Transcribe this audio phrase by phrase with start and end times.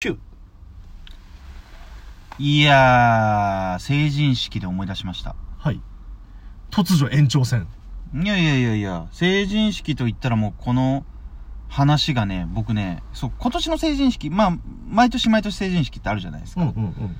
[0.00, 0.16] 9。
[2.38, 5.34] いやー、成人式で思い出しました。
[5.58, 5.80] はい。
[6.70, 7.66] 突如延長戦。
[8.14, 11.04] いやいやいやいや、成人式と言ったらもうこの
[11.68, 14.58] 話がね、僕ね、そう、今年の成人式、まあ、
[14.88, 16.62] 毎年毎年成人式ってあるじゃないですか。
[16.62, 17.16] うんうん。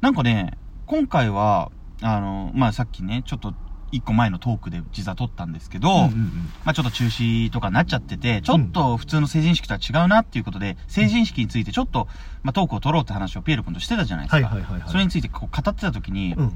[0.00, 0.56] なんかね、
[0.86, 1.70] 今回は、
[2.00, 3.52] あの、まあさっきね、ちょっと
[3.92, 12.08] 一個前のトークで実は撮ったんですけど、うんうんまあちょっと中止とかになっちゃってて、ちょっと普通の成人式とは違うなっていうことで、成人式についてちょっと、
[12.42, 14.36] まあトークを取ろうって話をピエール君としてたじゃないですか。
[14.36, 14.90] はいはいはいはい。
[14.90, 16.52] それについてこう語ってた時に、うん。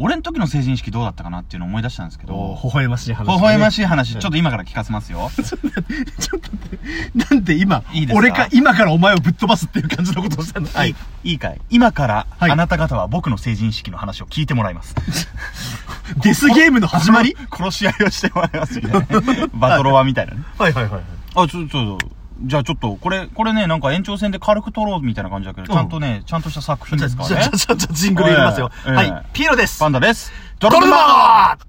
[0.00, 3.82] 俺の時の成人式どうだったかなっていうのを思い出したんですけおど、微笑ましい話、微笑ましい。
[3.82, 5.28] い話、うんちょっと今から聞かせますよ。
[5.34, 8.18] ちょっと待って、なんで今、いいですか？
[8.18, 10.68] 俺か、今からお前をぶっ飛ばすっていう感じのことをしたの？
[10.84, 10.94] いい。
[11.24, 11.60] いいかい？
[11.70, 14.94] 今から、はいあなた方は僕の成人式の話を聞いてもらいます。
[16.16, 17.36] デスゲームの始まり？
[17.50, 19.46] 殺し 合いをしてもらいますみたいな。
[19.54, 20.42] バトロワみたいなね。
[20.58, 21.02] はいはいはいはい。
[21.34, 21.98] あ、ちょ、ちょ、
[22.42, 27.56] じゃあちょっと、これ、これね、なんか延長戦で軽く撮ろうみたいな感じだけど、ちゃんとね、ちゃんとした作品ですからねじゃあ、。
[27.56, 28.70] じゃあ、じゃあ、ジングル入れますよ。
[28.86, 29.24] ええはい。
[29.32, 29.80] ピエロです。
[29.80, 30.32] パンダです。
[30.58, 31.68] ドドルロルママー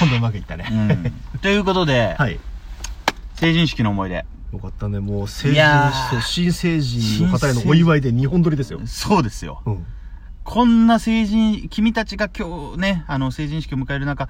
[0.00, 0.66] 今度うまくいったね。
[0.70, 1.12] うん。
[1.40, 2.40] ということで、はい。
[3.34, 4.24] 成人式の思い出。
[4.52, 4.98] よかったね。
[5.00, 8.80] もう、成人式、ー新成人の方へのお祝いで日本撮りですよ。
[8.86, 9.62] そうですよ。
[9.66, 9.86] うん。
[10.44, 14.28] こんな成人、君たちが今日ね、あの、成人式を迎える中、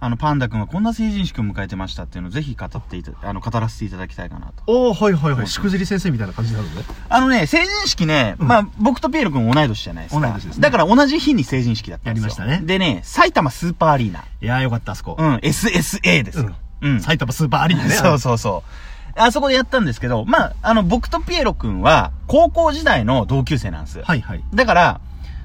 [0.00, 4.62] あの、パンダ君はこんな成人式を迎えてましたっていうのをぜひ語っていた、あの、語らせていただきたいかなと。
[4.66, 5.46] おー、はいはいはい。
[5.46, 6.70] しくじり先生みたいな感じなのね。
[7.08, 10.20] あのね、成人式ね、うんまあ、僕とピエール君同い年じゃないですか。
[10.20, 12.28] 同い年ですねだから同じ日に成人式だったんですよ。
[12.28, 14.24] やりましたねでね、埼玉スーパーアリーナ。
[14.42, 15.16] いやーよかった、あそこ。
[15.18, 16.54] うん、SSA ですよ。
[16.82, 17.00] うん。
[17.00, 17.90] 埼玉スーパーアリーナね。
[17.94, 18.70] そうそうそう。
[19.16, 24.02] あそこでやったんですけど、まあ、あの、僕とピエロ君は、高校時代の同級生なんです。
[24.02, 24.44] はいはい。
[24.52, 25.00] だから、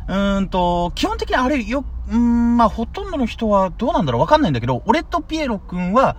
[0.09, 6.17] うーんと、基本的にあれよ、うーん、まあ、ほとんどの人はどうなんだろうわかんないんだけど、俺とピエロ君は、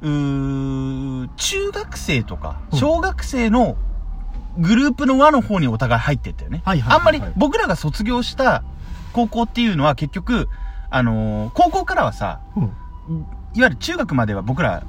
[0.00, 3.76] うー、中学生とか、うん小学生の
[4.58, 6.62] グループの輪の方にお互い入ってったよね。
[6.64, 8.62] はいはいはいはいあんまり僕らが卒業した
[9.12, 10.48] 高校っていうのは結局、
[10.88, 12.64] あのー高校からはさ、うん。
[13.54, 14.82] いわゆる中学までは僕ら、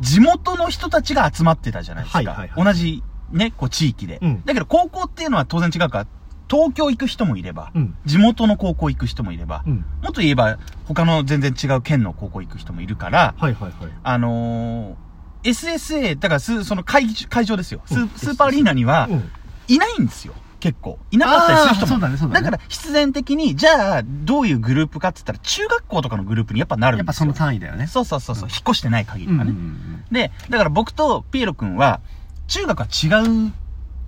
[0.00, 2.18] 地元の人たちが集まってたじゃないですか。
[2.18, 6.06] はいはいはい同じ、ね、こう地域で、うんだけど高校っていうのは当然違うから、
[6.48, 7.96] 東京行く人もいれば、うん。
[8.04, 9.84] 地元の高校行く人もいれば、うん。
[10.02, 13.92] もっと言えば、他の全然違う県の高校行く人もいるから、はいはいはい。
[14.02, 17.80] あのー、SSA、だからす、その会議会場ですよ。
[17.86, 19.30] ス,、うんスーパーアリーナには、うん。
[19.68, 20.34] いないんですよ。
[20.60, 20.98] 結構。
[21.10, 21.92] いなかったりする人も。
[21.92, 27.26] そうだねそうだねから、必然的に、じゃあ、どういうグループかって言ったら、中学校とかのグループにやっぱなるんですよ。
[27.26, 27.86] やっぱその単位だよね。
[27.86, 29.38] そうそうそうそう、うん引っ越してない限りうん。
[29.38, 29.50] はね。
[29.50, 32.00] うんで、だから僕とピエロ君は、
[32.46, 33.52] 中学は違う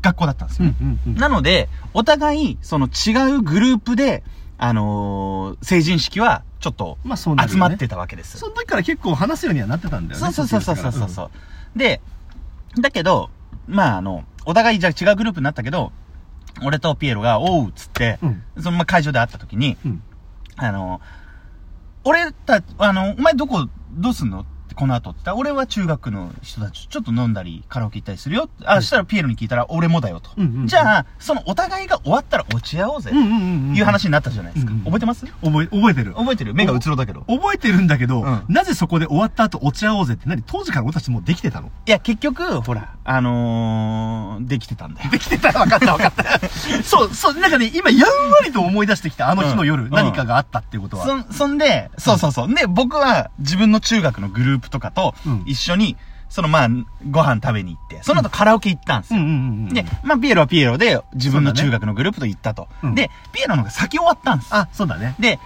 [0.08, 0.68] 学校だったんですよ。
[0.80, 1.14] うんうん。
[1.14, 4.22] なので、お互い、その違うグループで、
[4.58, 6.98] あのー成人式は、ちょっと、
[7.48, 8.38] 集まってたわけです。
[8.38, 10.32] その時から結構話すようにはなってたんだよね。
[10.32, 11.30] そうそうそうそうそうそ
[11.74, 11.78] う。
[11.78, 12.00] で、
[12.80, 13.30] だけど、
[13.66, 15.92] まああの、お互いじゃあ違うグループになったけど、
[16.64, 18.42] 俺とピエロが、おうっつって、うん。
[18.56, 20.02] そのまま会場で会った時に、うん。
[20.56, 21.00] あの、
[22.04, 28.48] 俺た、あの、お前どこ、どうすんのこの後って俺は中学の人たちとちょっと飲んだり、カラオケ行ったりするよ。
[28.64, 30.30] あ、うんしたらピエロに聞いたら、俺もだよと。
[30.36, 33.10] うんうんうんじゃあ、そのお互いが終わったら落ち合おうぜ。
[33.10, 34.72] いう話になったじゃないですか。
[34.72, 35.26] うんうん覚えてます？
[35.26, 36.14] 覚え、覚えてる。
[36.14, 37.20] 覚えてる目がうつろだけど。
[37.28, 41.70] 覚えてるんだけど、うんなぜそこで終わった後落ち合おうぜって何当時から俺たちもうできてたの？
[41.86, 45.10] いや、結局、ほら、あのー、できてたんだよ。
[45.10, 46.48] できてた分かった分かった。
[46.82, 48.06] そう、そう、なんかね、今やんわ
[48.44, 51.06] りと思い出してきたあの日の夜、うん何かがあったっていうことは。
[51.06, 52.54] そん、そんで、そうそうそう。
[52.54, 55.96] で、僕は自分の中学のグループとかとうん一緒に、
[56.28, 56.68] そのまあ、
[57.10, 59.20] ご飯食べに行って、その後カラオケ行ったんですよ。
[59.20, 59.74] うんうんうんうん。
[59.74, 62.68] で、まあ、ピエロはピエロで自分の中学のグループと行ったと。
[62.82, 64.54] うんで、ピエロの方が先終わったんです。
[64.54, 65.14] あ、そうだね。
[65.18, 65.38] で、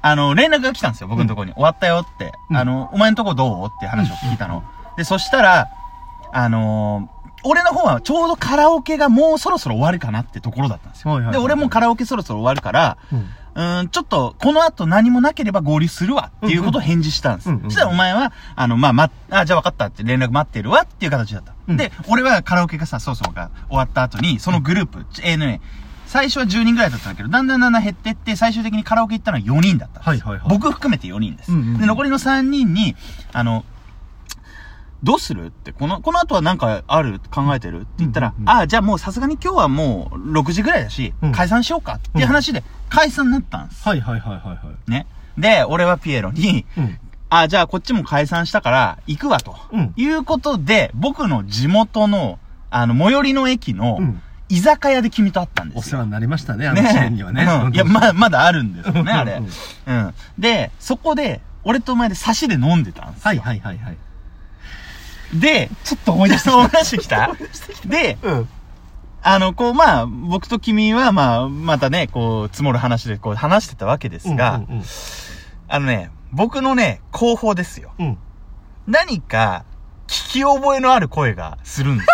[0.00, 1.54] あの、連絡が来たんですよ、僕のところに。
[1.54, 2.32] 終わったよって。
[2.50, 3.66] うんあの、お前のとこどう？
[3.66, 4.62] って話を聞いたの。
[4.96, 5.68] で、そしたら、
[6.32, 11.30] あのー俺の方はちょうどカラオケがもうそろそろ終わるかなってところだったんですよ。
[11.30, 12.98] で、俺もカラオケそろそろ終わるから、
[13.54, 13.62] うん。
[13.62, 17.50] うーん、ちょっと、この後何もなければ合流するわっていうことを返事したんです。
[17.50, 21.52] うんうんそしたらお前は、あの、まあ、ま、あ、じゃあ分かったって連絡待ってるわっていう形だった。
[21.68, 25.60] うんで、俺はカラオケがさ、そうそうが終わった後に、そのグループ、ちえーね、
[26.06, 30.08] 最初は10人ぐらいだったんだけど、だんだんだんだん減ってって、最終的にカラオケ行ったのは4人だったんです。
[30.08, 31.52] はいはいはい僕含めて4人です。
[31.52, 32.96] うんうんうんで、残りの3人に、
[33.32, 33.64] あの、
[35.02, 43.88] どうするって、この、この後はなんかある考えてるって言ったら、うんうんうんああ、じゃあもうさすがに今日はもう6時ぐらいだし、うん解散しようかっていう話で解散になったんです。
[43.88, 44.90] はいはいはいはいはい。
[44.90, 45.06] ね。
[45.36, 46.98] で、俺はピエロに、うん。
[47.30, 49.54] あ、じゃあこっちも解散したから行くわと。
[49.72, 52.38] うんいうことで、僕の地元の、
[52.70, 54.22] あの、最寄りの駅のう、ん。
[54.50, 55.80] 居酒屋で君と会ったんですよ。
[55.80, 57.44] お世話になりましたね、あの試練にはね。
[57.44, 59.42] うんいや、ま、まだあるんですよね、あれ。
[59.86, 60.14] うんうん。
[60.38, 63.24] で、そこで、俺とお前で差しで飲んでたんですよ。
[63.26, 63.96] はいはいはいはい。
[65.34, 67.30] で、ちょっと思い出してき 思い出してきた
[67.86, 68.28] で、た。
[68.28, 68.48] うん。
[69.22, 74.82] あの、こう、まあ、僕と君は、まあ、またね、こう、積もる話で、こう、話してたわけですが、うん
[75.70, 77.92] あのね、僕のね、後方ですよ。
[77.98, 78.18] うんうん。
[78.86, 79.64] 何か、
[80.06, 82.04] 聞き覚えのある声がするんで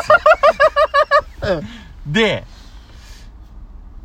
[1.43, 1.62] すよ。
[2.06, 2.44] で、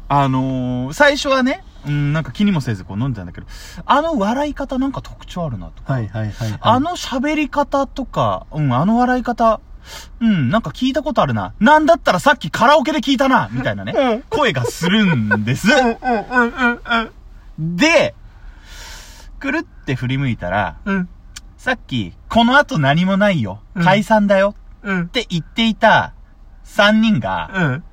[0.07, 3.47] あのー最初はね、うん、なんか気にもせずこう飲んでたんだけど、
[3.85, 6.57] あの笑い方なんか特徴あるなとか、はいはいはい。
[6.59, 9.61] あの喋り方とか、うん、あの笑い方、
[10.19, 11.53] うん、なんか聞いたことあるな。
[11.59, 15.67] なんだったらさっきカラオケで聞いたな、みたいなね、うん声がするんです。
[15.67, 15.95] うんうん
[16.29, 16.81] うんうん
[17.57, 17.75] うん。
[17.75, 18.13] で、
[19.39, 21.09] くるって振り向いたら、うん。
[21.57, 23.61] さっき、この後何もないよ。
[23.75, 24.55] うん解散だよ。
[24.83, 25.01] うん。
[25.03, 26.13] って言っていた
[26.65, 27.83] 3人が、うん。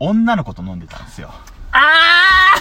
[0.00, 1.32] 女の子と飲んでたんですよ。
[1.74, 2.60] あー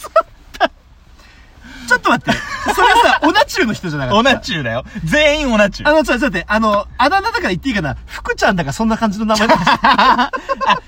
[0.00, 0.12] そっ
[0.58, 2.38] たちょっと待って。
[2.74, 4.18] それはさ、オナチューの人じゃなかった？
[4.18, 4.84] オナチューだよ。
[5.04, 5.88] 全員オナチュー。
[5.88, 7.96] あの、ちょっと待って、あの、あだ名だから言っていいかな？
[8.06, 10.30] 福ちゃんだからそんな感じの名前だ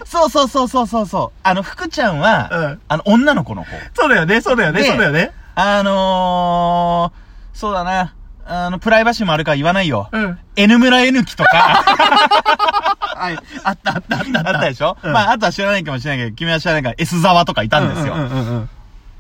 [0.05, 1.39] そうそうそうそうそうそう。
[1.43, 3.71] あの、福ちゃんは、うんあの、女の子の方。
[3.95, 5.33] そうだよね、そうだよね、でそうだよね。
[5.55, 8.15] あのー、そうだな。
[8.47, 10.09] あの、プライバシーもあるから言わないよ。
[10.11, 10.39] うん。
[10.57, 12.90] N 村 N 木とか、
[13.21, 13.39] はい。
[13.65, 18.15] あったあったあったあったでしょ、うんまあ、あとは知らないかもしれないけど、君は知らないから S 沢とかいたんですよ。
[18.15, 18.69] うんうんうん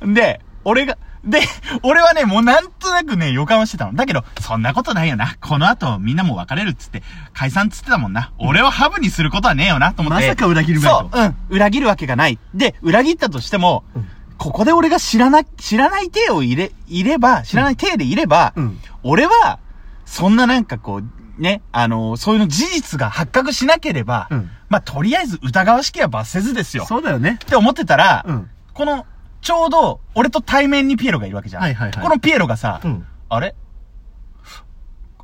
[0.02, 0.14] うん。
[0.14, 1.42] で、俺が、で、
[1.82, 3.94] 俺はね、もうなんとなくね、予感はしてたの。
[3.94, 5.36] だけど、そんなことないよな。
[5.40, 7.02] この後、みんなも別れるっつって、
[7.34, 8.32] 解散っつってたもんな。
[8.38, 10.26] 俺をハブにすることはねえよな、と思って。
[10.26, 11.36] まさか裏切るまいとそう、うん。
[11.50, 12.38] 裏切るわけがない。
[12.54, 14.08] で、裏切ったとしても、うん
[14.40, 19.58] ここで俺が知らな、知らない体を入れ、いれば、知らない体でいれば、うん俺は、
[20.06, 21.04] そんななんかこう、
[21.40, 26.84] ね、あのそういうの事実が発覚しなければ、うんまあ、とりあえず疑わしきは罰せずですよ。
[26.84, 27.38] そうだよね。
[27.42, 28.50] って思ってたら、うん。
[28.72, 29.06] この、
[29.40, 31.62] ちょうど、俺と対面にピエロがいるわけじゃん。
[31.62, 33.06] はいはいはいこのピエロがさ、うん。
[33.30, 33.54] あれ？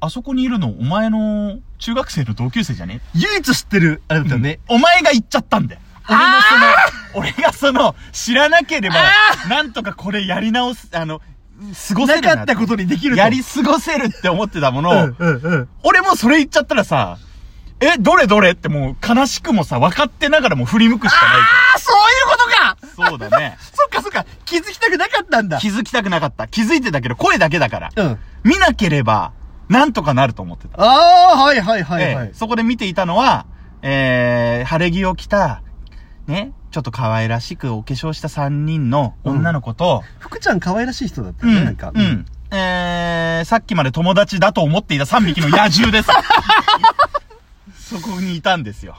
[0.01, 3.01] あそこにいるの、お前の中学生の同級生じゃね？
[3.15, 4.59] 唯一知ってる、あれだよね。
[4.69, 5.81] お前が言っちゃったんだよ。
[6.09, 8.97] 俺のその、俺がその、知らなければ、
[9.49, 11.21] なんとかこれやり直す、あの、
[11.89, 13.21] 過ごせるなかったことにできると。
[13.21, 15.69] やり過ごせるって思ってたものを、うんうんうん。
[15.83, 17.19] 俺もそれ言っちゃったらさ、
[17.81, 21.19] え、どれどれってもう悲しくもさ、分かってながらも振り向くしか
[21.75, 23.09] あ、そういうことか。
[23.11, 23.59] そうだね。
[23.73, 24.25] そっかそっか。
[24.47, 25.59] 気づきたくなかったんだ。
[25.59, 26.49] 気づきたくなかった。
[26.49, 27.91] 気づいてたけど、声だけだから。
[27.95, 28.19] うん。
[28.45, 29.33] 見なければ、
[29.69, 30.81] なんとかなると思ってた。
[30.81, 32.35] ああ、はいはいはいはいええ。
[32.35, 33.47] そこで見ていたのは、
[33.83, 35.63] えー、晴れ着を着た、
[36.27, 41.91] ね、ちょっと可愛らしくお化粧した3人の女の子と、福ちゃん可愛らしい人だったよね、うん、なんか。
[41.95, 42.27] うん。
[42.51, 46.11] えー、さっきまで友達だと思っていた3匹の野獣です。
[47.81, 48.95] そこにいたんですよ。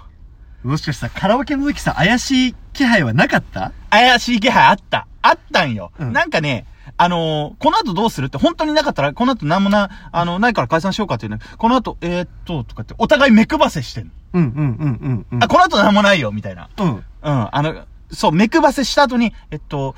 [0.64, 3.72] もしかしたらカラオケの時さ、怪しい気配はなかった？
[3.92, 5.06] 怪しい気配あった。
[5.22, 5.92] あったんよ。
[6.00, 6.66] うんなんかね、
[6.98, 14.12] あのーこの後どうするって本当になかったら、この後なんもな、あの、ないから解散しようかっていうね、この後、えー、っと、とかって、お互い目配せしてんの。
[14.38, 15.44] うんうんうんうんうん。
[15.44, 16.70] あ、この後なんもないよ、みたいな。
[16.78, 16.88] うん。
[16.88, 17.04] うん。
[17.22, 19.96] あの、そう、目配せした後に、えっと、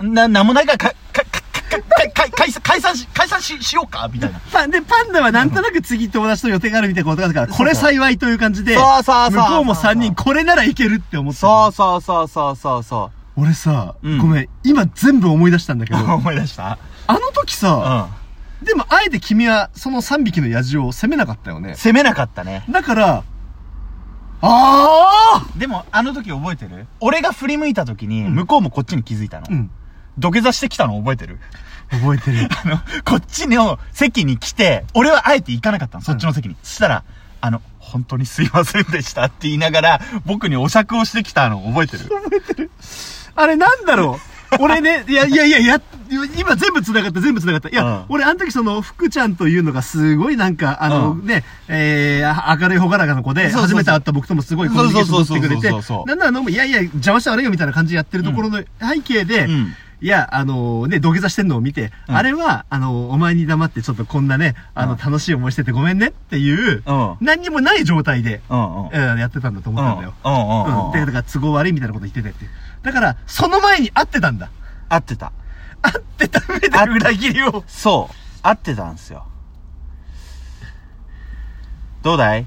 [0.00, 1.24] な、なんもないから、か、か、か、
[1.70, 1.78] か、
[2.12, 4.40] か、か、解散、解散し、解散し、しようかみたいな。
[4.52, 16.02] パで、パンダはなんとなく次友達と予定があるみたいなことがあるから、これ幸いという感じで、そうそうそう向こうも3人これならいけるって思ってたそうそうそうそうそうそ俺さ、うんごめん、今全部思い出したんだけど、う。
[16.12, 16.78] 思い出した？
[17.06, 18.10] あの時うさ、ん。
[18.62, 21.74] でもあえて君はその3匹の野獣を攻めなかったよね。
[21.74, 22.64] 攻めなかったね。
[22.70, 23.24] だから、
[24.42, 26.86] ああでも、あの時覚えてる？
[27.00, 29.46] 俺が振り向いた時に、うん向こうもこっちに気づいたの。
[29.50, 29.70] うん。
[30.18, 31.38] 土下座してきたの覚えてる？
[31.90, 32.48] 覚えてる。
[32.64, 36.56] あの、こっちの席に来て、俺はあえて行かなかったの、そっちの席に。
[36.62, 37.04] そしたら、
[37.40, 42.70] あの、本当にすいませんでしたって言いながら、僕にお酌をしてきたの覚えてる
[43.36, 44.35] あれなんだろう？
[44.60, 45.80] 俺ね、いやいやいや、や、
[46.38, 47.68] 今全部繋がった、全部繋がった。
[47.68, 48.04] いや、うん。
[48.08, 51.26] 俺あの時その、福ちゃんというのがすごいなんか、あの、うん。
[51.26, 55.70] ね、えー、明るいほがらかな子で、初めて会った僕ともすごいコミュニケーション取ってくれて。
[56.06, 67.16] なんなら飲む、いやいや、邪魔して悪いよみたいな感じでやってるところの背景で、うんいや、あのね、土下座してんのを見て、うんあれは、あの、お前に黙ってちょっとこんなね、あの、うん楽しい思いしててごめんねっていう、うん。
[67.20, 68.90] 何にもない状態で、うんうん。
[68.92, 70.14] えーやってたんだと思ったんだよ。
[70.24, 70.86] うんうんうん。
[70.86, 70.92] うん。
[70.92, 72.46] で、だから都合悪いみたいなこと言っててって。
[72.82, 74.50] だから、その前に会ってたんだ。
[74.88, 75.32] 合ってた。
[75.82, 77.64] 会ってた上で裏切りを。
[77.66, 78.14] そう。
[78.42, 79.26] 合ってたんですよ。
[82.02, 82.46] どうだい？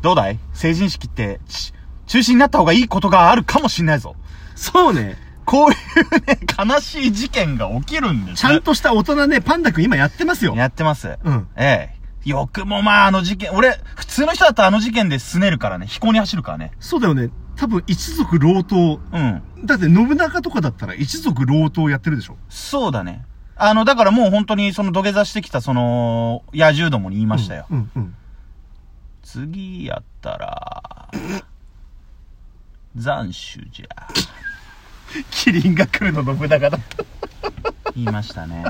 [0.00, 0.38] どうだい？
[0.52, 1.72] 成人式って、ち
[2.08, 4.16] 中止になった方がいいことがあるかもしんないぞ。
[4.56, 5.16] そうね。
[5.52, 10.54] こういうね、悲しい事件が起きるんですちゃんとした大人ね、パンダ君今やってますよ。
[10.54, 11.18] やってます。
[11.22, 11.46] うん。
[11.56, 11.94] え
[12.24, 12.30] え。
[12.30, 16.72] よくもまああの事件、俺、普通の人だったらあの事件で拗ねるからね、飛行に走るからね。
[16.80, 17.28] そうだよね。
[17.56, 18.98] 多分一族老党。
[19.12, 19.42] うん。
[19.66, 22.38] だって信長とかだったら一族老党やってるでしょ。
[22.48, 23.26] そうだね。
[23.54, 27.66] あの、だからもう本当にその土下座してきたその、野獣どもに言いましたよ。
[27.70, 28.14] うん、うん、
[29.22, 31.10] 次やったら、
[32.94, 34.06] 斬首じゃ。
[35.30, 37.04] キリンが来るの信長だった
[37.94, 38.64] 言いましたね。